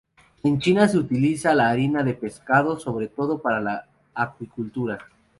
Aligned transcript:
En 0.43 0.59
China 0.59 0.87
se 0.87 0.97
utiliza 0.97 1.53
la 1.53 1.69
harina 1.69 2.01
de 2.01 2.15
pescado 2.15 2.79
sobre 2.79 3.07
todo 3.07 3.39
para 3.39 3.61
la 3.61 3.87
acuicultura. 4.15 4.97